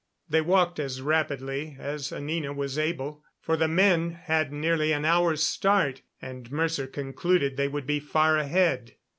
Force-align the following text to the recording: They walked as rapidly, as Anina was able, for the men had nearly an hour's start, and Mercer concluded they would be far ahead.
They 0.27 0.41
walked 0.41 0.79
as 0.79 0.99
rapidly, 0.99 1.77
as 1.79 2.11
Anina 2.11 2.53
was 2.53 2.79
able, 2.79 3.23
for 3.39 3.55
the 3.55 3.67
men 3.67 4.13
had 4.23 4.51
nearly 4.51 4.91
an 4.93 5.05
hour's 5.05 5.43
start, 5.43 6.01
and 6.19 6.51
Mercer 6.51 6.87
concluded 6.87 7.55
they 7.55 7.67
would 7.67 7.85
be 7.85 7.99
far 7.99 8.35
ahead. 8.35 8.95